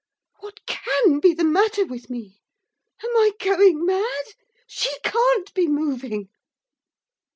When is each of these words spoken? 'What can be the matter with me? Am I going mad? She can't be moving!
'What 0.39 0.65
can 0.65 1.19
be 1.19 1.35
the 1.35 1.43
matter 1.43 1.85
with 1.85 2.09
me? 2.09 2.41
Am 3.03 3.09
I 3.17 3.33
going 3.39 3.85
mad? 3.85 4.25
She 4.65 4.89
can't 5.03 5.53
be 5.53 5.67
moving! 5.67 6.29